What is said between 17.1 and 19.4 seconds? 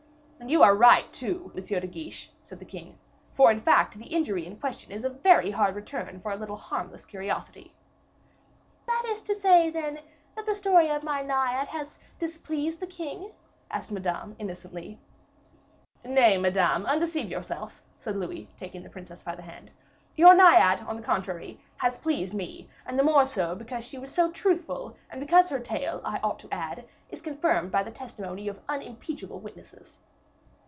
yourself," said Louis, taking the princess by